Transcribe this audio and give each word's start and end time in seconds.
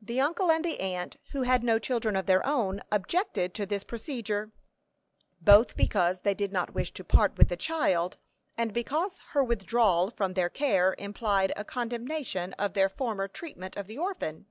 The 0.00 0.20
uncle 0.20 0.48
and 0.52 0.64
the 0.64 0.78
aunt, 0.78 1.16
who 1.32 1.42
had 1.42 1.64
no 1.64 1.80
children 1.80 2.14
of 2.14 2.26
their 2.26 2.46
own, 2.46 2.82
objected 2.92 3.52
to 3.54 3.66
this 3.66 3.82
procedure, 3.82 4.52
both 5.40 5.76
because 5.76 6.20
they 6.20 6.34
did 6.34 6.52
not 6.52 6.72
wish 6.72 6.92
to 6.92 7.02
part 7.02 7.36
with 7.36 7.48
the 7.48 7.56
child, 7.56 8.16
and 8.56 8.72
because 8.72 9.18
her 9.30 9.42
withdrawal 9.42 10.12
from 10.12 10.34
their 10.34 10.50
care 10.50 10.94
implied 10.98 11.50
a 11.56 11.64
condemnation 11.64 12.52
of 12.60 12.74
their 12.74 12.88
former 12.88 13.26
treatment 13.26 13.76
of 13.76 13.88
the 13.88 13.98
orphan. 13.98 14.46